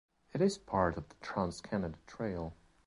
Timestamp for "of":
0.97-1.09